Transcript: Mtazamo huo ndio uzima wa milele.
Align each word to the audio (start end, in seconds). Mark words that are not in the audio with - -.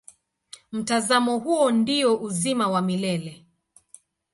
Mtazamo 0.71 1.37
huo 1.37 1.71
ndio 1.71 2.17
uzima 2.21 2.67
wa 2.67 2.81
milele. 2.81 3.45